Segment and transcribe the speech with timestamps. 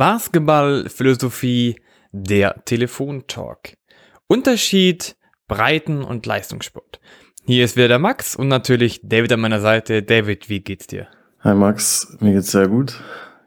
[0.00, 1.76] Basketball-Philosophie,
[2.10, 3.76] der Telefontalk.
[4.28, 5.14] Unterschied
[5.46, 7.00] Breiten- und Leistungssport.
[7.44, 10.02] Hier ist wieder der Max und natürlich David an meiner Seite.
[10.02, 11.08] David, wie geht's dir?
[11.40, 12.98] Hi Max, mir geht's sehr gut.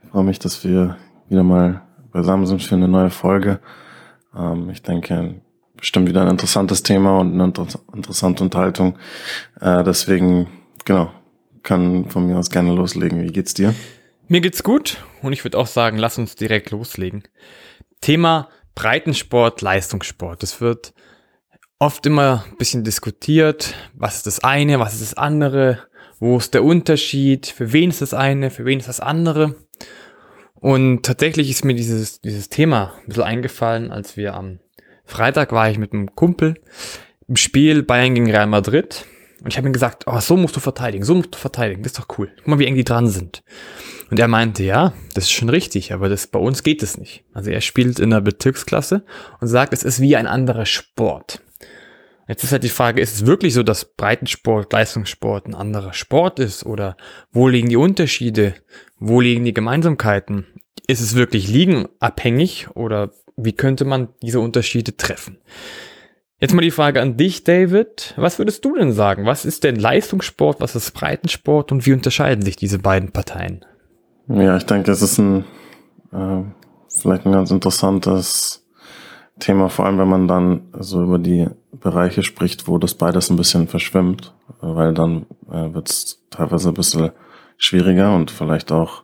[0.03, 0.95] Ich freue mich, dass wir
[1.27, 1.81] wieder mal
[2.11, 3.59] beisammen sind für eine neue Folge.
[4.37, 5.41] Ähm, ich denke,
[5.75, 7.65] bestimmt wieder ein interessantes Thema und eine inter
[7.95, 8.99] interessante Unterhaltung.
[9.59, 10.49] Äh, deswegen,
[10.85, 11.09] genau,
[11.63, 13.23] kann von mir aus gerne loslegen.
[13.23, 13.73] Wie geht's dir?
[14.29, 17.23] Mir geht's gut und ich würde auch sagen, lass uns direkt loslegen.
[17.99, 20.43] Thema Breitensport, Leistungssport.
[20.43, 20.93] Es wird
[21.77, 25.79] oft immer ein bisschen diskutiert, was ist das eine, was ist das andere,
[26.19, 29.57] wo ist der Unterschied, für wen ist das eine, für wen ist das andere.
[30.55, 34.59] Und tatsächlich ist mir dieses, dieses Thema ein bisschen eingefallen, als wir am
[35.03, 36.55] Freitag war ich mit einem Kumpel
[37.27, 39.05] im Spiel Bayern gegen Real Madrid
[39.43, 41.91] und ich habe ihm gesagt, oh, so musst du verteidigen, so musst du verteidigen, das
[41.91, 42.31] ist doch cool.
[42.37, 43.43] Guck mal, wie eng die dran sind.
[44.13, 47.23] Und er meinte, ja, das ist schon richtig, aber das bei uns geht es nicht.
[47.33, 49.03] Also er spielt in der Bezirksklasse
[49.41, 51.41] und sagt, es ist wie ein anderer Sport.
[52.27, 56.37] Jetzt ist halt die Frage, ist es wirklich so, dass Breitensport, Leistungssport ein anderer Sport
[56.37, 56.63] ist?
[56.63, 56.95] Oder
[57.31, 58.53] wo liegen die Unterschiede?
[58.99, 60.45] Wo liegen die Gemeinsamkeiten?
[60.85, 65.39] Ist es wirklich liegenabhängig oder wie könnte man diese Unterschiede treffen?
[66.39, 68.13] Jetzt mal die Frage an dich, David.
[68.15, 69.25] Was würdest du denn sagen?
[69.25, 70.61] Was ist denn Leistungssport?
[70.61, 71.71] Was ist Breitensport?
[71.71, 73.65] Und wie unterscheiden sich diese beiden Parteien?
[74.27, 75.43] Ja, ich denke, es ist ein,
[76.13, 76.43] äh,
[76.87, 78.65] vielleicht ein ganz interessantes
[79.39, 83.35] Thema, vor allem wenn man dann so über die Bereiche spricht, wo das beides ein
[83.35, 87.11] bisschen verschwimmt, weil dann äh, wird es teilweise ein bisschen
[87.57, 89.03] schwieriger und vielleicht auch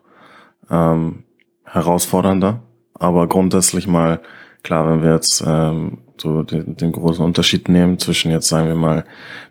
[0.69, 1.23] ähm,
[1.65, 2.61] herausfordernder.
[2.93, 4.21] Aber grundsätzlich mal,
[4.63, 8.75] klar, wenn wir jetzt ähm, so den, den großen Unterschied nehmen zwischen jetzt sagen wir
[8.75, 9.05] mal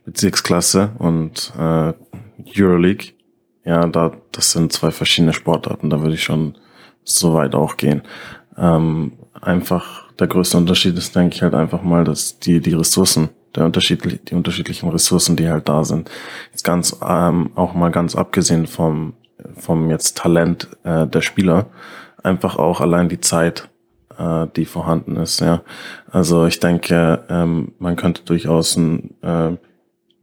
[0.04, 1.92] Bezirksklasse und äh,
[2.56, 3.17] Euroleague.
[3.68, 5.90] Ja, da das sind zwei verschiedene Sportarten.
[5.90, 6.54] Da würde ich schon
[7.04, 8.00] so weit auch gehen.
[8.56, 13.28] Ähm, einfach der größte Unterschied ist, denke ich halt einfach mal, dass die die Ressourcen,
[13.54, 16.10] der unterschiedlich, die unterschiedlichen Ressourcen, die halt da sind,
[16.50, 19.12] jetzt ganz ähm, auch mal ganz abgesehen vom
[19.54, 21.66] vom jetzt Talent äh, der Spieler,
[22.22, 23.68] einfach auch allein die Zeit
[24.16, 25.40] äh, die vorhanden ist.
[25.40, 25.60] Ja,
[26.10, 29.58] also ich denke, ähm, man könnte durchaus ein äh,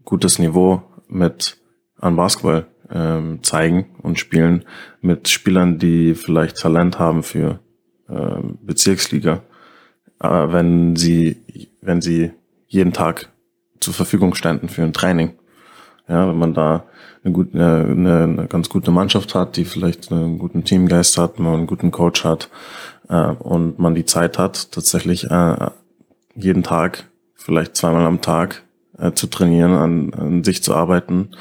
[0.04, 1.58] gutes Niveau mit
[2.00, 4.66] an Basketball ähm, zeigen und spielen
[5.02, 7.60] mit Spielern, die vielleicht Talent haben für
[8.10, 9.42] äh, Bezirksliga,
[10.22, 11.38] äh, wenn sie
[11.82, 12.32] wenn sie
[12.68, 13.30] jeden Tag
[13.80, 15.34] zur Verfügung ständen für ein Training.
[16.08, 16.86] Ja, wenn man da
[17.24, 21.54] eine, gute, eine, eine ganz gute Mannschaft hat, die vielleicht einen guten Teamgeist hat, man
[21.54, 22.50] einen guten Coach hat,
[23.10, 25.70] äh, und man die Zeit hat, tatsächlich äh,
[26.36, 28.64] jeden Tag, vielleicht zweimal am Tag
[28.98, 31.32] äh, zu trainieren, an, an sich zu arbeiten,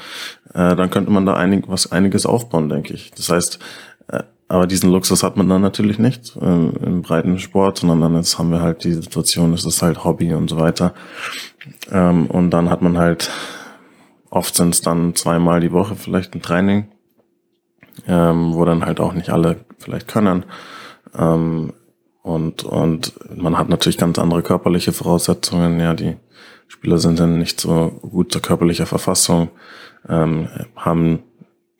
[0.55, 3.11] äh, dann könnte man da einig, was einiges aufbauen, denke ich.
[3.11, 3.59] Das heißt,
[4.07, 8.15] äh, aber diesen Luxus hat man dann natürlich nicht äh, im breiten Sport, sondern dann
[8.15, 10.93] jetzt haben wir halt die Situation, es ist halt Hobby und so weiter.
[11.91, 13.29] Ähm, und dann hat man halt,
[14.29, 16.87] oft sind es dann zweimal die Woche vielleicht ein Training,
[18.07, 20.45] ähm, wo dann halt auch nicht alle vielleicht können.
[21.17, 21.73] Ähm,
[22.21, 25.79] und, und man hat natürlich ganz andere körperliche Voraussetzungen.
[25.79, 26.15] Ja, die
[26.67, 29.49] Spieler sind dann nicht so gut zur körperlicher Verfassung,
[30.09, 31.19] ähm, haben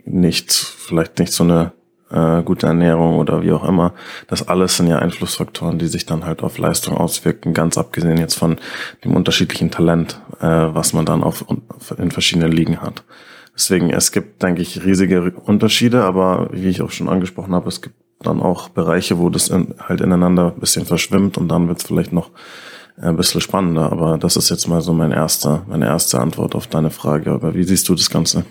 [0.04, 1.72] nicht, vielleicht nicht so eine
[2.12, 3.94] äh, gute Ernährung oder wie auch immer.
[4.28, 8.36] Das alles sind ja Einflussfaktoren, die sich dann halt auf Leistung auswirken, ganz abgesehen jetzt
[8.36, 8.58] von
[9.04, 11.46] dem unterschiedlichen Talent, äh, was man dann auf,
[11.98, 13.04] in verschiedenen Ligen hat.
[13.56, 17.82] Deswegen, es gibt, denke ich, riesige Unterschiede, aber wie ich auch schon angesprochen habe, es
[17.82, 21.80] gibt dann auch Bereiche, wo das in, halt ineinander ein bisschen verschwimmt und dann wird
[21.80, 22.32] es vielleicht noch
[22.98, 23.92] ein bisschen spannender.
[23.92, 27.32] Aber das ist jetzt mal so mein erster, meine erste Antwort auf deine Frage.
[27.32, 28.46] Aber wie siehst du das Ganze?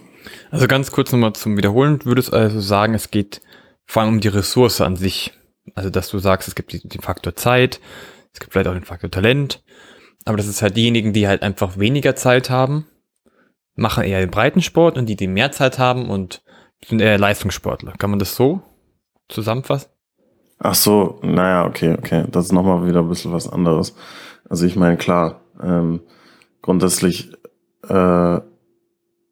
[0.50, 3.40] Also ganz kurz nochmal zum Wiederholen, würdest also sagen, es geht
[3.86, 5.32] vor allem um die Ressource an sich.
[5.74, 7.80] Also dass du sagst, es gibt den Faktor Zeit,
[8.32, 9.62] es gibt vielleicht auch den Faktor Talent,
[10.24, 12.86] aber das ist halt diejenigen, die halt einfach weniger Zeit haben,
[13.74, 16.42] machen eher den Breitensport und die, die mehr Zeit haben und
[16.86, 17.92] sind eher Leistungssportler.
[17.98, 18.62] Kann man das so
[19.28, 19.90] zusammenfassen?
[20.58, 22.24] Ach so, naja, okay, okay.
[22.30, 23.94] Das ist nochmal wieder ein bisschen was anderes.
[24.48, 26.00] Also ich meine, klar, ähm,
[26.62, 27.32] grundsätzlich
[27.88, 28.40] äh,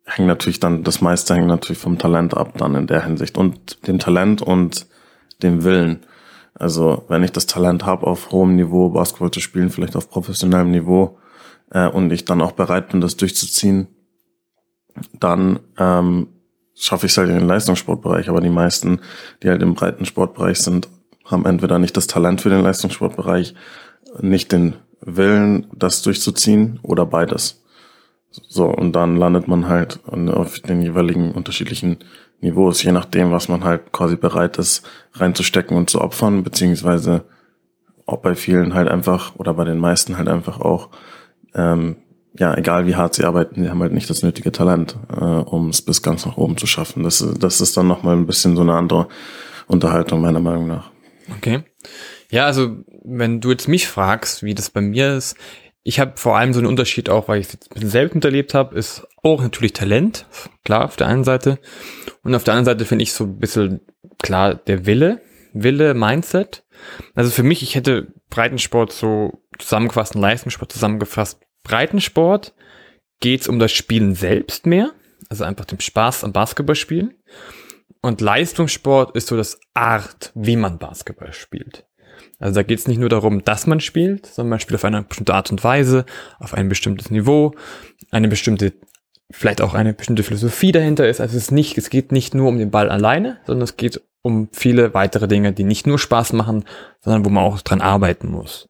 [0.05, 3.37] hängt natürlich dann, das meiste hängt natürlich vom Talent ab dann in der Hinsicht.
[3.39, 4.87] Und dem Talent und
[5.43, 6.01] dem Willen.
[6.55, 10.71] Also wenn ich das Talent habe, auf hohem Niveau Basketball zu spielen, vielleicht auf professionellem
[10.71, 11.19] Niveau,
[11.73, 13.89] äh, und ich dann auch bereit bin, das durchzuziehen,
[15.19, 16.29] dann ähm,
[16.75, 19.01] schaffe ich es halt in den Leistungssportbereich, aber die meisten,
[19.43, 20.89] die halt im breiten Sportbereich sind,
[21.25, 23.55] haben entweder nicht das Talent für den Leistungssportbereich,
[24.21, 24.75] nicht den
[25.05, 27.63] Willen, das durchzuziehen oder beides.
[28.31, 31.99] So, und dann landet man halt auf den jeweiligen unterschiedlichen
[32.41, 34.83] Niveaus, je nachdem, was man halt quasi bereit ist,
[35.15, 37.25] reinzustecken und zu opfern, beziehungsweise
[38.07, 40.89] ob bei vielen halt einfach oder bei den meisten halt einfach auch,
[41.55, 41.97] ähm,
[42.35, 45.69] ja, egal wie hart sie arbeiten, sie haben halt nicht das nötige Talent, äh, um
[45.69, 47.05] es bis ganz nach oben zu schaffen.
[47.05, 49.09] Das, das ist dann nochmal ein bisschen so eine andere
[49.67, 50.91] Unterhaltung, meiner Meinung nach.
[51.37, 51.63] Okay.
[52.33, 55.37] Ja, also wenn du jetzt mich fragst, wie das bei mir ist,
[55.83, 58.75] ich habe vor allem so einen Unterschied auch, weil ich es jetzt selbst miterlebt habe,
[58.75, 60.27] ist auch natürlich Talent,
[60.65, 61.59] klar, auf der einen Seite.
[62.23, 63.83] Und auf der anderen Seite finde ich so ein bisschen
[64.23, 65.21] klar der Wille,
[65.53, 66.65] Wille, Mindset.
[67.15, 71.39] Also für mich, ich hätte Breitensport so zusammengefasst, Leistungssport zusammengefasst.
[71.65, 72.55] Breitensport
[73.21, 74.93] geht es um das Spielen selbst mehr,
[75.29, 77.13] also einfach dem Spaß am Basketballspielen.
[78.01, 81.85] Und Leistungssport ist so das Art, wie man Basketball spielt.
[82.39, 85.03] Also da geht es nicht nur darum, dass man spielt, sondern man spielt auf eine
[85.03, 86.05] bestimmte Art und Weise,
[86.41, 87.55] auf ein bestimmtes Niveau,
[88.11, 88.73] eine bestimmte,
[89.31, 91.21] vielleicht auch eine bestimmte Philosophie dahinter ist.
[91.21, 94.01] Also es ist nicht, es geht nicht nur um den Ball alleine, sondern es geht
[94.23, 96.65] um viele weitere Dinge, die nicht nur Spaß machen,
[97.01, 98.69] sondern wo man auch dran arbeiten muss.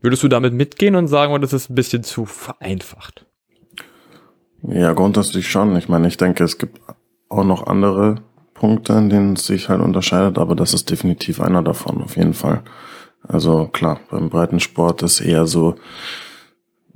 [0.00, 3.26] Würdest du damit mitgehen und sagen, oder ist ein bisschen zu vereinfacht?
[4.62, 5.76] Ja, grundsätzlich schon.
[5.76, 6.80] Ich meine, ich denke, es gibt
[7.28, 8.16] auch noch andere
[8.54, 12.34] Punkte, in denen es sich halt unterscheidet, aber das ist definitiv einer davon, auf jeden
[12.34, 12.62] Fall.
[13.26, 15.76] Also klar, beim Breitensport ist eher so,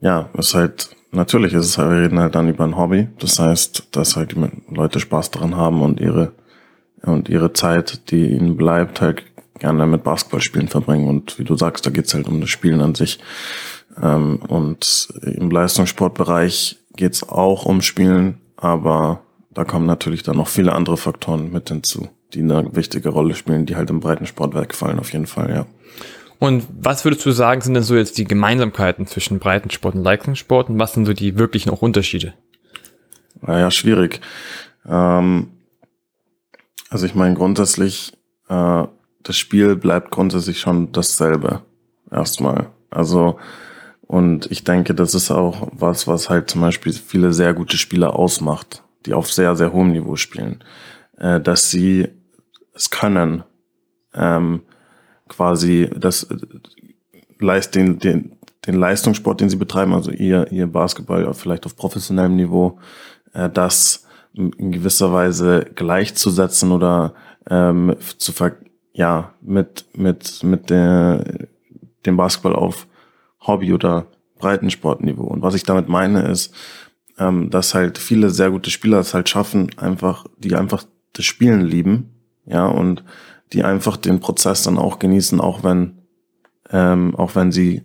[0.00, 3.08] ja, ist halt, natürlich ist es halt, wir reden halt dann über ein Hobby.
[3.18, 6.32] Das heißt, dass halt die Leute Spaß daran haben und ihre,
[7.02, 9.22] und ihre Zeit, die ihnen bleibt, halt
[9.58, 11.08] gerne mit Basketballspielen verbringen.
[11.08, 13.18] Und wie du sagst, da geht's halt um das Spielen an sich.
[14.02, 19.20] Ähm, und im Leistungssportbereich geht's auch um Spielen, aber
[19.50, 23.66] da kommen natürlich dann noch viele andere Faktoren mit hinzu, die eine wichtige Rolle spielen,
[23.66, 25.66] die halt im Breitensport wegfallen, auf jeden Fall, ja.
[26.38, 30.68] Und was würdest du sagen, sind denn so jetzt die Gemeinsamkeiten zwischen Breitensport und Leistungssport
[30.68, 32.34] und was sind so die wirklichen auch Unterschiede?
[33.40, 34.20] Naja, schwierig.
[34.86, 35.48] Ähm,
[36.90, 38.12] also ich meine grundsätzlich,
[38.48, 38.84] äh,
[39.22, 41.62] das Spiel bleibt grundsätzlich schon dasselbe.
[42.10, 42.68] Erstmal.
[42.90, 43.38] Also,
[44.02, 48.14] und ich denke, das ist auch was, was halt zum Beispiel viele sehr gute Spieler
[48.14, 50.62] ausmacht, die auf sehr, sehr hohem Niveau spielen.
[51.18, 52.08] Äh, dass sie
[52.74, 53.42] es können,
[54.14, 54.62] ähm,
[55.28, 56.26] quasi das
[57.38, 58.36] leist den, den,
[58.66, 62.78] den Leistungssport, den sie betreiben, also ihr, ihr Basketball vielleicht auf professionellem Niveau,
[63.32, 67.14] äh, das in gewisser Weise gleichzusetzen oder
[67.48, 68.56] ähm, zu ver
[68.92, 71.24] ja mit mit mit der
[72.04, 72.86] dem Basketball auf
[73.46, 74.06] Hobby oder
[74.38, 75.24] Breitensportniveau.
[75.24, 76.54] Und was ich damit meine ist,
[77.18, 81.62] ähm, dass halt viele sehr gute Spieler es halt schaffen, einfach die einfach das Spielen
[81.62, 82.10] lieben,
[82.44, 83.04] ja und
[83.52, 85.98] die einfach den Prozess dann auch genießen, auch wenn,
[86.70, 87.82] ähm, auch wenn sie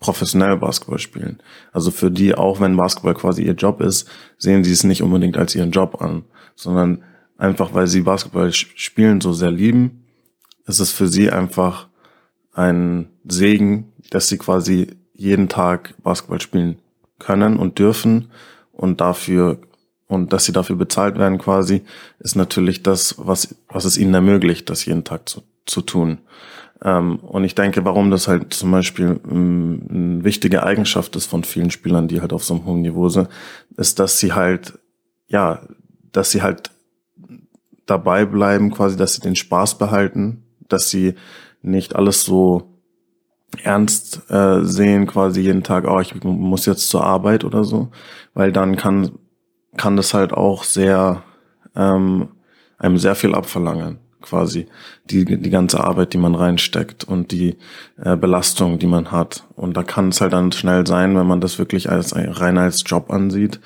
[0.00, 1.42] professionell Basketball spielen.
[1.72, 5.36] Also für die, auch wenn Basketball quasi ihr Job ist, sehen sie es nicht unbedingt
[5.36, 7.02] als ihren Job an, sondern
[7.36, 10.04] einfach, weil sie Basketball spielen so sehr lieben,
[10.66, 11.88] ist es für sie einfach
[12.52, 16.78] ein Segen, dass sie quasi jeden Tag Basketball spielen
[17.18, 18.30] können und dürfen
[18.72, 19.60] und dafür
[20.08, 21.82] und dass sie dafür bezahlt werden quasi,
[22.18, 26.18] ist natürlich das, was, was es ihnen ermöglicht, das jeden Tag zu, zu tun.
[26.82, 31.44] Ähm, und ich denke, warum das halt zum Beispiel ähm, eine wichtige Eigenschaft ist von
[31.44, 33.28] vielen Spielern, die halt auf so einem hohen Niveau sind,
[33.76, 34.78] ist, dass sie halt,
[35.28, 35.60] ja,
[36.12, 36.70] dass sie halt
[37.84, 41.14] dabei bleiben, quasi, dass sie den Spaß behalten, dass sie
[41.62, 42.74] nicht alles so
[43.62, 47.88] ernst äh, sehen, quasi jeden Tag, oh, ich muss jetzt zur Arbeit oder so,
[48.34, 49.12] weil dann kann
[49.78, 51.22] kann das halt auch sehr
[51.74, 52.28] ähm,
[52.78, 54.66] einem sehr viel abverlangen, quasi
[55.06, 57.56] die die ganze Arbeit, die man reinsteckt und die
[57.96, 59.44] äh, Belastung, die man hat.
[59.56, 62.82] Und da kann es halt dann schnell sein, wenn man das wirklich als rein als
[62.84, 63.60] Job ansieht,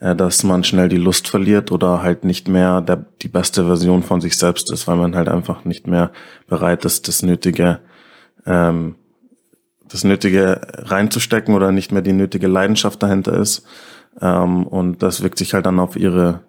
[0.00, 4.02] äh, dass man schnell die Lust verliert oder halt nicht mehr der, die beste Version
[4.02, 6.12] von sich selbst ist, weil man halt einfach nicht mehr
[6.46, 7.80] bereit ist, das nötige
[8.46, 8.94] ähm,
[9.88, 13.66] das Nötige reinzustecken oder nicht mehr die nötige Leidenschaft dahinter ist.
[14.20, 16.40] Ähm, und das wirkt sich halt dann auf ihre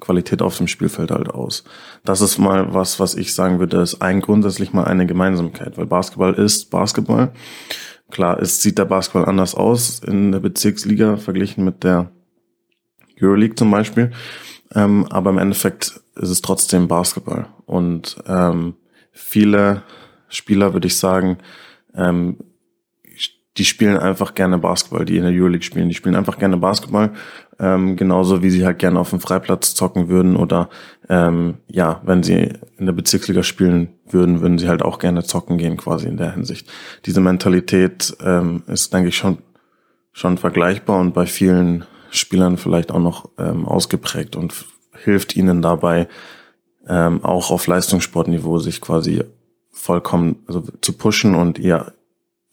[0.00, 1.64] Qualität auf dem Spielfeld halt aus.
[2.04, 5.86] Das ist mal was, was ich sagen würde, ist ein grundsätzlich mal eine Gemeinsamkeit, weil
[5.86, 7.32] Basketball ist Basketball.
[8.10, 12.10] Klar, es sieht der Basketball anders aus in der Bezirksliga verglichen mit der
[13.20, 14.12] Euroleague zum Beispiel.
[14.74, 17.46] Ähm, aber im Endeffekt ist es trotzdem Basketball.
[17.64, 18.74] Und ähm,
[19.12, 19.82] viele
[20.28, 21.38] Spieler, würde ich sagen,
[21.94, 22.36] ähm,
[23.58, 25.88] die spielen einfach gerne Basketball, die in der Euroleague spielen.
[25.88, 27.12] Die spielen einfach gerne Basketball,
[27.58, 30.68] ähm, genauso wie sie halt gerne auf dem Freiplatz zocken würden oder
[31.08, 35.58] ähm, ja, wenn sie in der Bezirksliga spielen würden, würden sie halt auch gerne zocken
[35.58, 36.70] gehen, quasi in der Hinsicht.
[37.06, 39.38] Diese Mentalität ähm, ist, denke ich, schon
[40.16, 44.54] schon vergleichbar und bei vielen Spielern vielleicht auch noch ähm, ausgeprägt und
[45.04, 46.08] hilft ihnen dabei,
[46.88, 49.24] ähm, auch auf Leistungssportniveau sich quasi
[49.70, 51.92] vollkommen also zu pushen und ihr,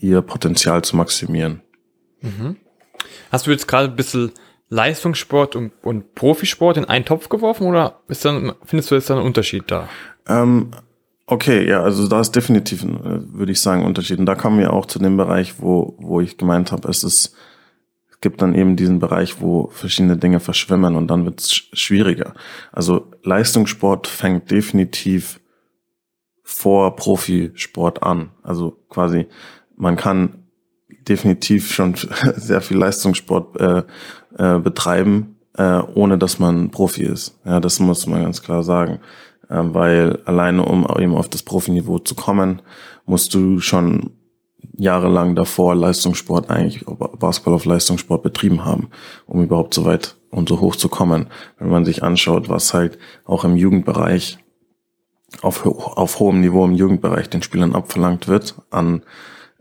[0.04, 1.62] ihr Potenzial zu maximieren.
[2.22, 2.58] Mhm.
[3.32, 4.32] Hast du jetzt gerade ein bisschen
[4.70, 9.16] Leistungssport und, und Profisport in einen Topf geworfen oder ist dann, findest du jetzt da
[9.16, 9.88] einen Unterschied da?
[10.28, 10.72] Ähm,
[11.26, 12.88] okay, ja, also da ist definitiv, äh,
[13.34, 14.20] würde ich sagen, ein Unterschied.
[14.20, 17.34] Und da kommen wir auch zu dem Bereich, wo, wo ich gemeint habe, es ist,
[18.10, 22.34] es gibt dann eben diesen Bereich, wo verschiedene Dinge verschwimmen und dann wird es schwieriger.
[22.72, 25.40] Also Leistungssport fängt definitiv
[26.44, 28.32] vor Profisport an.
[28.44, 29.28] Also quasi,
[29.76, 30.44] man kann
[31.08, 31.96] definitiv schon
[32.36, 33.84] sehr viel Leistungssport äh,
[34.38, 37.40] äh, betreiben, äh, ohne dass man Profi ist.
[37.46, 39.00] Ja, das muss man ganz klar sagen.
[39.50, 42.62] Äh, weil alleine, um eben auf das Profiniveau zu kommen,
[43.06, 44.12] musst du schon
[44.78, 48.90] jahrelang davor Leistungssport eigentlich Basketball auf Leistungssport betrieben haben,
[49.28, 51.28] um überhaupt so weit und so hoch zu kommen.
[51.60, 54.40] Wenn man sich anschaut, was halt auch im Jugendbereich
[55.42, 59.04] auf, auf hohem Niveau im Jugendbereich den Spielern abverlangt wird an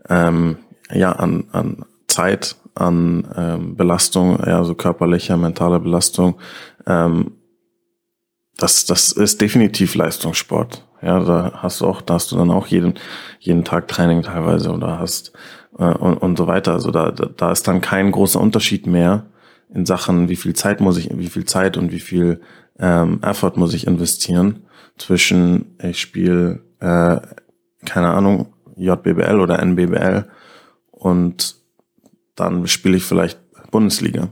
[0.09, 0.57] ähm,
[0.91, 6.35] ja, an, an Zeit, an ähm, Belastung, ja, so körperlicher, mentaler Belastung,
[6.85, 7.31] ähm,
[8.57, 10.85] das, das ist definitiv Leistungssport.
[11.01, 12.93] Ja, da hast du auch, da hast du dann auch jeden,
[13.39, 15.33] jeden Tag Training teilweise oder hast
[15.77, 16.73] äh, und, und so weiter.
[16.73, 19.25] Also da, da, da ist dann kein großer Unterschied mehr
[19.73, 22.41] in Sachen, wie viel Zeit muss ich, wie viel Zeit und wie viel
[22.79, 24.63] ähm, Effort muss ich investieren
[24.97, 27.19] zwischen ich spiele, äh,
[27.85, 30.25] keine Ahnung, JBBL oder NBBL
[30.91, 31.55] und
[32.35, 33.39] dann spiele ich vielleicht
[33.71, 34.29] Bundesliga.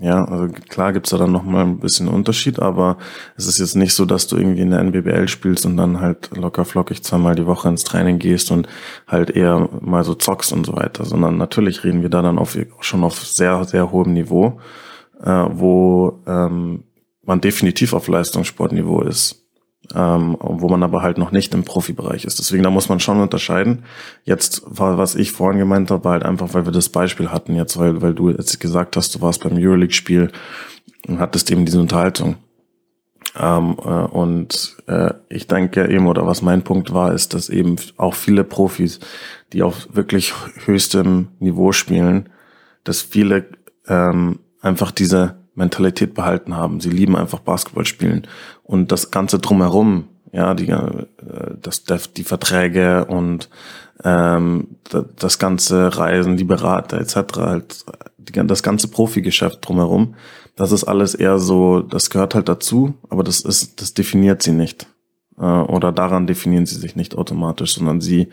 [0.00, 2.98] Ja, also klar gibt's da dann nochmal ein bisschen Unterschied, aber
[3.36, 6.36] es ist jetzt nicht so, dass du irgendwie in der NBBL spielst und dann halt
[6.36, 8.66] locker flockig zweimal die Woche ins Training gehst und
[9.06, 12.58] halt eher mal so zockst und so weiter, sondern natürlich reden wir da dann auf,
[12.80, 14.58] schon auf sehr, sehr hohem Niveau,
[15.22, 16.82] äh, wo ähm,
[17.22, 19.43] man definitiv auf Leistungssportniveau ist
[19.94, 22.38] ähm, wo man aber halt noch nicht im Profibereich ist.
[22.38, 23.84] Deswegen da muss man schon unterscheiden.
[24.24, 27.78] Jetzt war, was ich vorhin gemeint habe, halt einfach, weil wir das Beispiel hatten jetzt,
[27.78, 30.30] weil, weil du jetzt gesagt hast, du warst beim Euroleague-Spiel
[31.08, 32.36] und hattest eben diese Unterhaltung.
[33.36, 37.76] Ähm, äh, und äh, ich denke eben, oder was mein Punkt war, ist, dass eben
[37.96, 39.00] auch viele Profis,
[39.52, 40.32] die auf wirklich
[40.64, 42.28] höchstem Niveau spielen,
[42.84, 43.46] dass viele
[43.88, 46.80] ähm, einfach diese Mentalität behalten haben.
[46.80, 48.26] Sie lieben einfach Basketball spielen.
[48.62, 51.06] Und das Ganze drumherum, ja, die, äh,
[51.60, 51.84] das,
[52.16, 53.48] die Verträge und
[54.02, 54.76] ähm,
[55.16, 57.84] das ganze Reisen, die Berater etc., halt,
[58.18, 60.16] das ganze Profigeschäft drumherum,
[60.56, 64.52] das ist alles eher so, das gehört halt dazu, aber das ist, das definiert sie
[64.52, 64.86] nicht.
[65.38, 68.28] Äh, oder daran definieren sie sich nicht automatisch, sondern sie,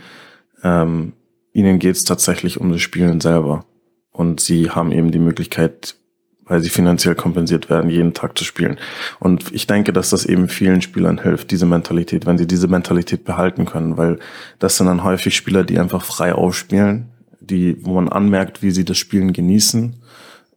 [0.63, 1.13] ähm,
[1.53, 3.65] ihnen geht es tatsächlich um das Spielen selber.
[4.11, 5.95] Und sie haben eben die Möglichkeit,
[6.51, 8.77] weil sie finanziell kompensiert werden, jeden Tag zu spielen.
[9.21, 13.23] Und ich denke, dass das eben vielen Spielern hilft, diese Mentalität, wenn sie diese Mentalität
[13.23, 14.19] behalten können, weil
[14.59, 17.07] das sind dann häufig Spieler, die einfach frei aufspielen,
[17.39, 19.95] die, wo man anmerkt, wie sie das Spielen genießen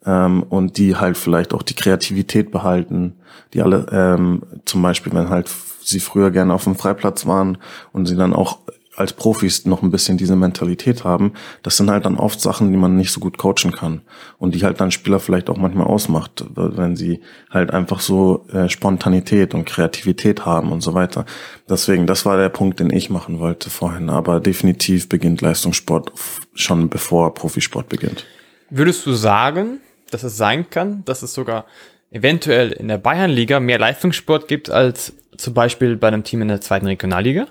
[0.04, 3.12] ähm, und die halt vielleicht auch die Kreativität behalten,
[3.52, 5.48] die alle ähm, zum Beispiel, wenn halt
[5.80, 7.56] sie früher gerne auf dem Freiplatz waren
[7.92, 8.58] und sie dann auch
[8.96, 11.32] als Profis noch ein bisschen diese Mentalität haben,
[11.62, 14.02] das sind halt dann oft Sachen, die man nicht so gut coachen kann
[14.38, 17.20] und die halt dann Spieler vielleicht auch manchmal ausmacht, wenn sie
[17.50, 21.24] halt einfach so äh, Spontanität und Kreativität haben und so weiter.
[21.68, 26.12] Deswegen, das war der Punkt, den ich machen wollte vorhin, aber definitiv beginnt Leistungssport
[26.54, 28.24] schon bevor Profisport beginnt.
[28.70, 31.66] Würdest du sagen, dass es sein kann, dass es sogar
[32.10, 36.60] eventuell in der Bayernliga mehr Leistungssport gibt als zum Beispiel bei einem Team in der
[36.60, 37.48] zweiten Regionalliga?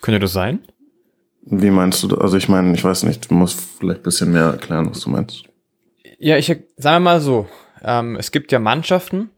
[0.00, 0.60] Könnte das sein?
[1.42, 2.16] Wie meinst du?
[2.16, 5.10] Also ich meine, ich weiß nicht, du musst vielleicht ein bisschen mehr erklären, was du
[5.10, 5.44] meinst.
[6.18, 7.48] Ja, ich sage mal so,
[7.82, 9.30] ähm, es gibt ja Mannschaften,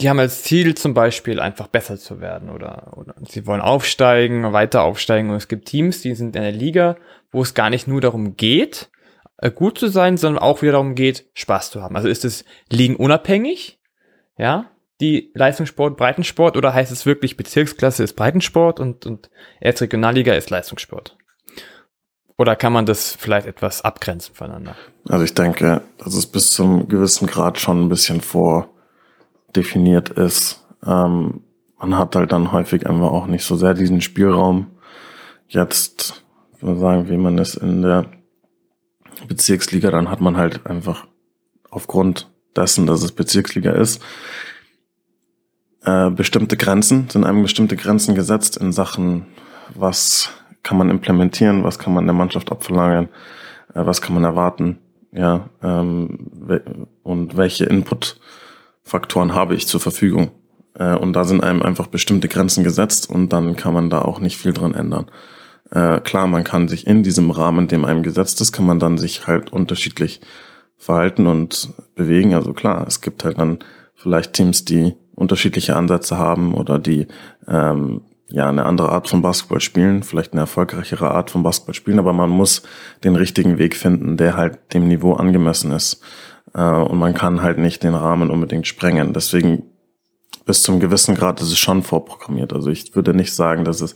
[0.00, 4.52] die haben als Ziel zum Beispiel einfach besser zu werden oder, oder sie wollen aufsteigen,
[4.52, 6.96] weiter aufsteigen und es gibt Teams, die sind in der Liga,
[7.30, 8.90] wo es gar nicht nur darum geht,
[9.38, 11.96] äh, gut zu sein, sondern auch wieder darum geht, Spaß zu haben.
[11.96, 13.80] Also ist es ligenunabhängig,
[14.36, 20.34] ja, die Leistungssport, Breitensport oder heißt es wirklich Bezirksklasse ist Breitensport und, und erst Regionalliga
[20.34, 21.16] ist Leistungssport?
[22.36, 24.76] Oder kann man das vielleicht etwas abgrenzen voneinander?
[25.08, 30.64] Also ich denke, dass es bis zum gewissen Grad schon ein bisschen vordefiniert ist.
[30.86, 31.42] Ähm,
[31.78, 34.68] man hat halt dann häufig einfach auch nicht so sehr diesen Spielraum.
[35.48, 36.22] Jetzt,
[36.60, 38.06] sagen, wie man es in der
[39.26, 41.06] Bezirksliga, dann hat man halt einfach
[41.70, 44.02] aufgrund dessen, dass es Bezirksliga ist,
[45.88, 49.26] äh, bestimmte Grenzen, sind einem bestimmte Grenzen gesetzt in Sachen,
[49.74, 50.30] was
[50.62, 53.08] kann man implementieren, was kann man der Mannschaft abverlangen,
[53.74, 54.78] äh, was kann man erwarten.
[55.12, 56.28] Ja, ähm,
[57.02, 60.30] und und welche Input-Faktoren habe ich zur Verfügung.
[60.74, 64.20] Äh, und da sind einem einfach bestimmte Grenzen gesetzt und dann kann man da auch
[64.20, 65.06] nicht viel dran ändern.
[65.70, 68.98] Äh, klar, man kann sich in diesem Rahmen, dem einem gesetzt ist, kann man dann
[68.98, 70.20] sich halt unterschiedlich
[70.76, 72.34] verhalten und bewegen.
[72.34, 73.58] Also klar, es gibt halt dann
[73.94, 77.08] vielleicht Teams, die unterschiedliche Ansätze haben oder die
[77.48, 81.98] ähm, ja eine andere Art von Basketball spielen, vielleicht eine erfolgreichere Art von Basketball spielen,
[81.98, 82.62] aber man muss
[83.04, 86.00] den richtigen Weg finden, der halt dem Niveau angemessen ist.
[86.54, 89.12] Äh, und man kann halt nicht den Rahmen unbedingt sprengen.
[89.12, 89.64] Deswegen
[90.44, 92.52] bis zum gewissen Grad ist es schon vorprogrammiert.
[92.52, 93.94] Also ich würde nicht sagen, dass es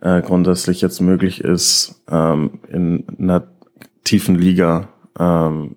[0.00, 3.46] äh, grundsätzlich jetzt möglich ist, ähm, in einer
[4.04, 5.76] tiefen Liga ähm,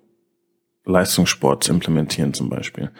[0.84, 2.90] Leistungssport zu implementieren zum Beispiel.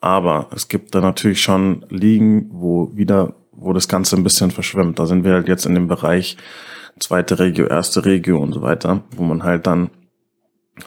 [0.00, 4.98] Aber es gibt da natürlich schon Ligen, wo wieder, wo das Ganze ein bisschen verschwimmt.
[4.98, 6.36] Da sind wir halt jetzt in dem Bereich
[6.98, 9.90] zweite Regio, erste Regio und so weiter, wo man halt dann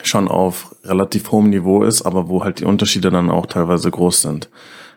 [0.03, 4.21] schon auf relativ hohem Niveau ist, aber wo halt die Unterschiede dann auch teilweise groß
[4.21, 4.49] sind.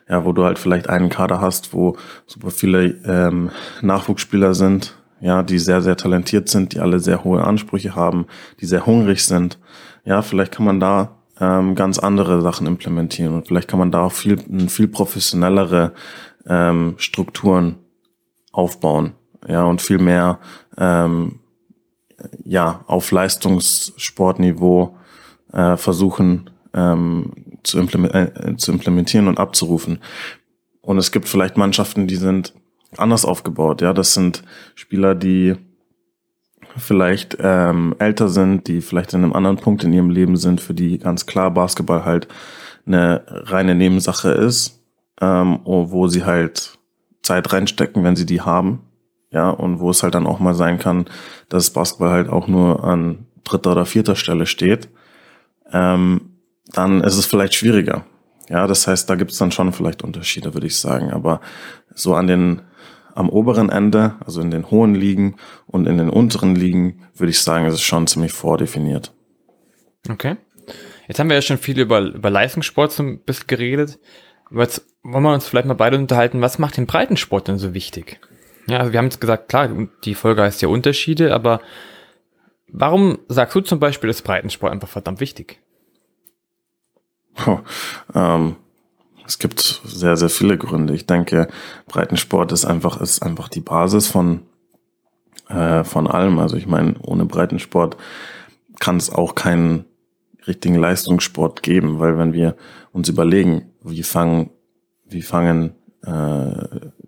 [0.07, 3.51] Ja, wo du halt vielleicht einen Kader hast, wo super viele ähm,
[3.81, 8.27] Nachwuchsspieler sind, ja, die sehr, sehr talentiert sind, die alle sehr hohe Ansprüche haben,
[8.59, 9.57] die sehr hungrig sind.
[10.03, 14.03] Ja, vielleicht kann man da ähm, ganz andere Sachen implementieren und vielleicht kann man da
[14.03, 14.37] auch viel,
[14.69, 15.93] viel professionellere
[16.47, 17.77] ähm, Strukturen
[18.51, 19.13] aufbauen,
[19.47, 20.39] ja, und viel mehr
[20.77, 21.39] ähm,
[22.43, 24.95] ja auf Leistungssportniveau
[25.51, 27.31] äh, versuchen ähm,
[27.63, 29.99] zu, implement äh, zu implementieren und abzurufen.
[30.81, 32.53] Und es gibt vielleicht Mannschaften, die sind
[32.97, 33.81] anders aufgebaut.
[33.81, 34.43] Ja, das sind
[34.75, 35.55] Spieler, die
[36.77, 40.73] vielleicht ähm, älter sind, die vielleicht in einem anderen Punkt in ihrem Leben sind, für
[40.73, 42.27] die ganz klar Basketball halt
[42.85, 44.81] eine reine Nebensache ist,
[45.21, 46.77] ähm, wo sie halt
[47.21, 48.81] Zeit reinstecken, wenn sie die haben.
[49.31, 51.05] Ja, und wo es halt dann auch mal sein kann,
[51.49, 54.89] dass Basketball halt auch nur an dritter oder vierter Stelle steht,
[55.71, 56.33] ähm,
[56.71, 58.05] dann ist es vielleicht schwieriger.
[58.49, 61.11] Ja, das heißt, da gibt es dann schon vielleicht Unterschiede, würde ich sagen.
[61.11, 61.41] Aber
[61.95, 62.61] so an den
[63.15, 65.35] am oberen Ende, also in den hohen Ligen
[65.67, 69.13] und in den unteren Ligen, würde ich sagen, ist es schon ziemlich vordefiniert.
[70.09, 70.37] Okay.
[71.07, 73.99] Jetzt haben wir ja schon viel über, über Leistungssport so ein bisschen geredet.
[74.49, 77.73] Aber jetzt wollen wir uns vielleicht mal beide unterhalten, was macht den Breitensport denn so
[77.73, 78.19] wichtig?
[78.67, 79.69] Ja, also wir haben jetzt gesagt, klar,
[80.05, 81.59] die Folge heißt ja Unterschiede, aber
[82.67, 85.59] warum sagst du zum Beispiel, ist Breitensport einfach verdammt wichtig?
[87.45, 87.59] Oh,
[88.13, 88.55] ähm,
[89.25, 90.93] es gibt sehr, sehr viele Gründe.
[90.93, 91.47] Ich denke,
[91.87, 94.41] Breitensport ist einfach, ist einfach die Basis von,
[95.49, 96.39] äh, von allem.
[96.39, 97.97] Also ich meine, ohne Breitensport
[98.79, 99.85] kann es auch keinen
[100.47, 102.55] richtigen Leistungssport geben, weil wenn wir
[102.91, 104.49] uns überlegen, wie fangen,
[105.05, 105.73] wie fangen
[106.05, 106.65] äh,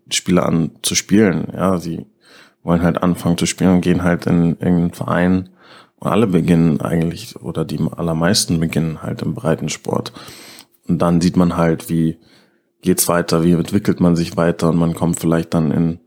[0.10, 2.06] Spieler an zu spielen, ja, sie
[2.64, 5.50] wollen halt anfangen zu spielen und gehen halt in irgendeinen Verein
[5.98, 10.14] und alle beginnen eigentlich oder die allermeisten beginnen halt im Breitensport.
[10.88, 12.18] Und dann sieht man halt, wie
[12.82, 16.00] geht's weiter, wie entwickelt man sich weiter und man kommt vielleicht dann in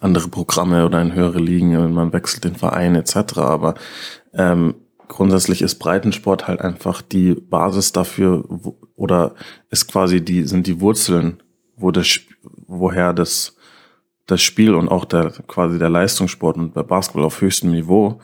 [0.00, 3.38] andere Programme oder in höhere Ligen und man wechselt den Verein etc.
[3.38, 3.74] Aber
[4.34, 4.74] ähm,
[5.06, 9.34] grundsätzlich ist Breitensport halt einfach die Basis dafür wo, oder
[9.70, 11.42] ist quasi die sind die Wurzeln,
[11.76, 12.20] wo das
[12.66, 13.56] woher das
[14.26, 18.20] das Spiel und auch der quasi der Leistungssport und der Basketball auf höchstem Niveau,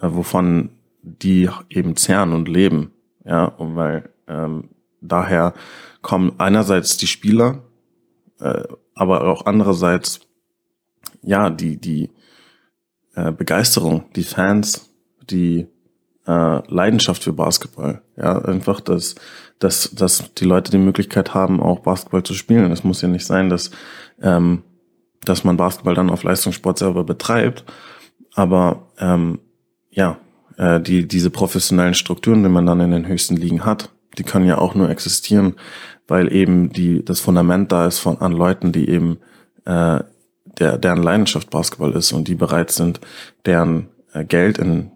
[0.00, 0.70] äh, wovon
[1.02, 2.92] die eben zehren und leben,
[3.24, 4.68] ja, und weil ähm,
[5.00, 5.54] daher
[6.02, 7.62] kommen einerseits die Spieler,
[8.40, 10.20] äh, aber auch andererseits
[11.22, 12.10] ja die die
[13.14, 14.88] äh, Begeisterung, die Fans,
[15.30, 15.66] die
[16.26, 18.02] äh, Leidenschaft für Basketball.
[18.16, 19.14] Ja, einfach, dass,
[19.58, 22.70] dass, dass die Leute die Möglichkeit haben, auch Basketball zu spielen.
[22.70, 23.70] Es muss ja nicht sein, dass,
[24.22, 24.62] ähm,
[25.24, 27.64] dass man Basketball dann auf Leistungssport selber betreibt.
[28.34, 29.40] Aber ähm,
[29.90, 30.18] ja,
[30.56, 34.46] äh, die, diese professionellen Strukturen, die man dann in den höchsten Ligen hat, die können
[34.46, 35.54] ja auch nur existieren,
[36.08, 39.18] weil eben die, das Fundament da ist von an Leuten, die eben
[39.64, 40.00] äh,
[40.58, 43.00] der, deren Leidenschaft Basketball ist und die bereit sind,
[43.46, 44.90] deren äh, Geld in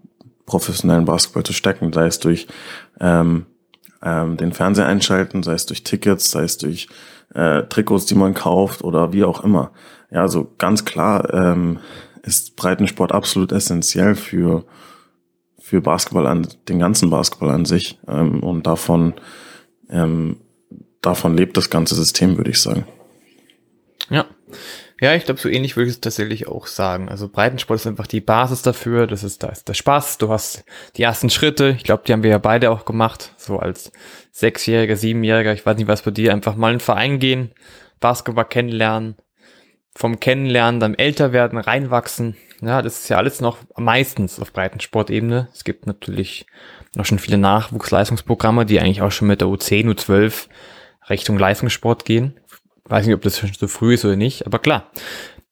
[0.47, 2.47] professionellen Basketball zu stecken, sei es durch
[3.01, 3.47] ähm,
[4.03, 6.89] ähm, den Fernseher einschalten, sei es durch Tickets, sei es durch
[7.35, 9.73] äh, Trikots, die man kauft oder wie auch immer.
[10.11, 11.79] Ja, also ganz klar ähm,
[12.23, 14.65] ist Breitensport absolut essentiell für
[15.65, 17.99] für Basketball an, den ganzen Basketball an sich.
[18.07, 19.15] Ähm, und davon,
[19.89, 20.37] ähm,
[21.01, 22.87] davon lebt das ganze System, würde ich sagen.
[24.11, 24.27] Ja.
[25.01, 27.09] Ja, ich glaube, so ähnlich würde ich es tatsächlich auch sagen.
[27.09, 29.07] Also Breitensport ist einfach die Basis dafür.
[29.07, 30.19] Das ist, da ist der Spaß.
[30.19, 30.65] Du hast
[30.97, 31.75] die ersten Schritte.
[31.79, 33.33] Ich glaube, die haben wir ja beide auch gemacht.
[33.39, 33.91] So als
[34.33, 35.55] Sechsjähriger, Siebenjähriger.
[35.55, 36.35] Ich weiß nicht, was bei dir.
[36.35, 37.53] Einfach mal in einen Verein gehen,
[38.01, 39.17] Basketball kennenlernen,
[39.97, 42.37] vom Kennenlernen, dann älter werden, reinwachsen.
[42.61, 45.49] Ja, das ist ja alles noch meistens auf Breitensportebene.
[45.53, 46.47] Es gibt natürlich
[46.95, 50.49] noch schon viele Nachwuchsleistungsprogramme, die eigentlich auch schon mit der U10, U12
[51.09, 52.41] Richtung Leistungssport gehen.
[52.85, 54.91] Weiß nicht, ob das schon so früh ist oder nicht, aber klar.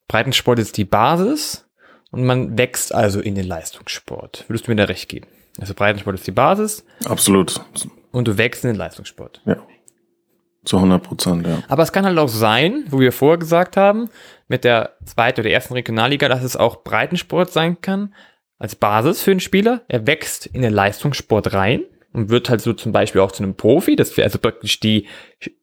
[0.08, 1.66] Breitensport ist die Basis
[2.10, 4.44] und man wächst also in den Leistungssport.
[4.48, 5.26] Würdest du mir da recht geben?
[5.58, 6.84] Also Breitensport ist die Basis.
[7.04, 7.60] Absolut.
[8.10, 9.40] Und du wächst in den Leistungssport.
[9.44, 9.56] Ja.
[10.64, 11.62] Zu 100 Prozent, ja.
[11.68, 14.08] Aber es kann halt auch sein, wo wir vorher gesagt haben,
[14.46, 18.14] mit der zweiten oder ersten Regionalliga, dass es auch Breitensport sein kann,
[18.58, 19.82] als Basis für einen Spieler.
[19.88, 23.56] Er wächst in den Leistungssport rein und wird halt so zum Beispiel auch zu einem
[23.56, 23.96] Profi.
[23.96, 25.06] Das wäre also praktisch die,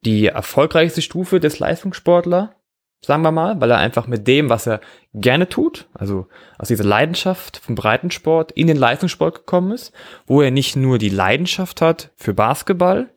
[0.04, 2.56] die erfolgreichste Stufe des Leistungssportler,
[3.00, 4.80] sagen wir mal, weil er einfach mit dem, was er
[5.14, 6.26] gerne tut, also
[6.58, 9.92] aus dieser Leidenschaft vom Breitensport in den Leistungssport gekommen ist,
[10.26, 13.08] wo er nicht nur die Leidenschaft hat für Basketball,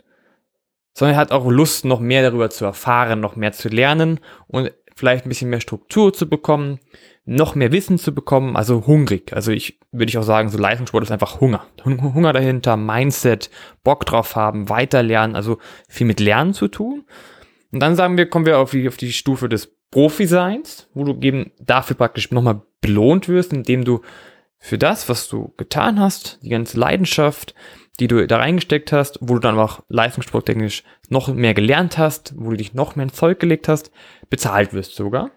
[0.94, 4.72] sondern er hat auch Lust, noch mehr darüber zu erfahren, noch mehr zu lernen und
[4.96, 6.80] vielleicht ein bisschen mehr Struktur zu bekommen,
[7.26, 9.34] noch mehr Wissen zu bekommen, also hungrig.
[9.34, 11.66] Also ich würde ich auch sagen, so Leistungssport ist einfach Hunger.
[11.86, 13.50] Hunger dahinter, Mindset,
[13.84, 17.06] Bock drauf haben, weiterlernen, also viel mit Lernen zu tun.
[17.72, 21.20] Und dann sagen wir, kommen wir auf die, auf die Stufe des Profi-Seins, wo du
[21.22, 24.02] eben dafür praktisch nochmal belohnt wirst, indem du
[24.60, 27.54] für das, was du getan hast, die ganze Leidenschaft,
[28.00, 32.50] die du da reingesteckt hast, wo du dann auch leistungssporttechnisch noch mehr gelernt hast, wo
[32.50, 33.92] du dich noch mehr ins Zeug gelegt hast,
[34.30, 35.32] bezahlt wirst sogar.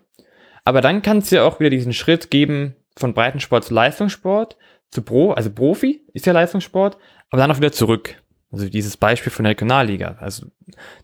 [0.65, 4.57] Aber dann kannst du ja auch wieder diesen Schritt geben von Breitensport zu Leistungssport,
[4.91, 6.97] zu Pro, also Profi ist ja Leistungssport,
[7.31, 8.23] aber dann auch wieder zurück.
[8.51, 10.17] Also dieses Beispiel von der Regionalliga.
[10.21, 10.47] Also,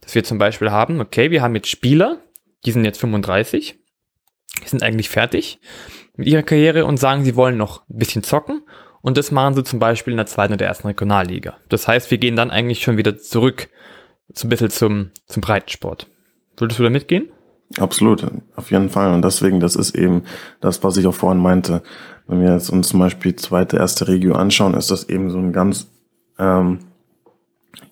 [0.01, 2.19] dass wir zum Beispiel haben, okay, wir haben jetzt Spieler,
[2.65, 3.79] die sind jetzt 35,
[4.63, 5.61] die sind eigentlich fertig
[6.17, 8.63] mit ihrer Karriere und sagen, sie wollen noch ein bisschen zocken
[9.03, 11.57] und das machen sie zum Beispiel in der zweiten oder ersten Regionalliga.
[11.69, 13.69] Das heißt, wir gehen dann eigentlich schon wieder zurück
[14.33, 16.07] so ein bisschen zum, zum Breitensport.
[16.57, 17.29] Würdest du da mitgehen?
[17.79, 19.13] Absolut, auf jeden Fall.
[19.13, 20.23] Und deswegen, das ist eben
[20.61, 21.83] das, was ich auch vorhin meinte.
[22.27, 25.53] Wenn wir jetzt uns zum Beispiel zweite, erste Regio anschauen, ist das eben so ein
[25.53, 25.89] ganz,
[26.39, 26.81] ähm,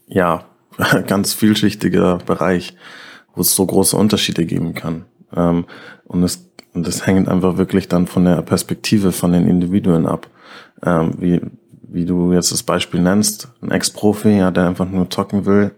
[0.07, 0.45] ja,
[1.07, 2.75] ganz vielschichtiger Bereich,
[3.35, 5.07] wo es so große Unterschiede geben kann.
[5.35, 5.67] Ähm,
[6.05, 10.29] und es und das hängt einfach wirklich dann von der Perspektive von den Individuen ab.
[10.85, 11.41] Ähm, wie,
[11.83, 15.73] wie du jetzt das Beispiel nennst, ein Ex-Profi, ja, der einfach nur zocken will,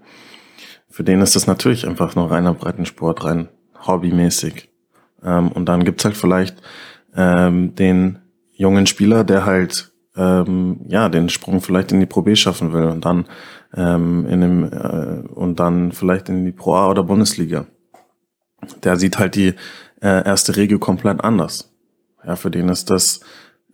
[0.89, 3.49] für den ist das natürlich einfach nur reiner Breitensport, rein
[3.87, 4.69] hobbymäßig.
[5.25, 6.57] Ähm, und dann gibt's halt vielleicht
[7.17, 8.19] ähm, den
[8.53, 12.85] jungen Spieler, der halt ähm, ja den Sprung vielleicht in die Pro B schaffen will
[12.85, 13.27] und dann
[13.75, 17.67] ähm, in dem äh, und dann vielleicht in die Pro A oder Bundesliga.
[18.85, 19.55] Der sieht halt die
[20.01, 21.73] äh, erste Regel komplett anders.
[22.25, 23.21] Ja, für den ist das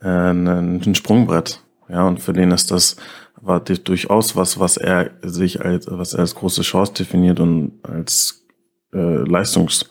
[0.00, 1.60] ein, Sprungbrett.
[1.88, 2.96] Ja, und für den ist das
[3.40, 8.44] war durchaus was, was er sich als was er als große Chance definiert und als
[8.92, 9.88] äh, Leistungs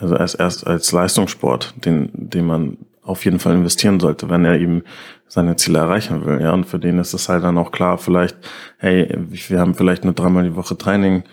[0.00, 4.60] also erst, erst als Leistungssport, den, den man auf jeden Fall investieren sollte, wenn er
[4.60, 4.82] eben
[5.26, 6.40] seine Ziele erreichen will.
[6.40, 8.36] Ja, und für den ist es halt dann auch klar, vielleicht,
[8.76, 11.24] hey, wir haben vielleicht nur dreimal die Woche Training,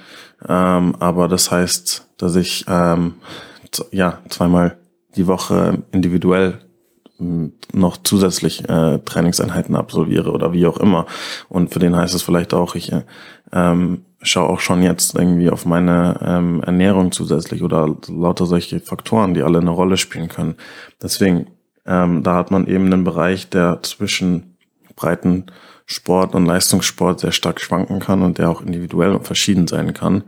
[0.48, 3.16] ähm, aber das heißt, dass ich ähm,
[3.92, 4.78] ja zweimal
[5.16, 6.60] die Woche individuell
[7.18, 11.06] noch zusätzlich äh, Trainingseinheiten absolviere oder wie auch immer.
[11.50, 12.92] Und für den heißt es vielleicht auch, ich
[13.54, 19.34] ähm, schaue auch schon jetzt irgendwie auf meine ähm, Ernährung zusätzlich oder lauter solche Faktoren,
[19.34, 20.56] die alle eine Rolle spielen können.
[21.02, 21.48] Deswegen,
[21.86, 24.58] ähm, da hat man eben einen Bereich, der zwischen
[24.96, 25.46] breiten
[25.86, 30.24] Sport und Leistungssport sehr stark schwanken kann und der auch individuell und verschieden sein kann.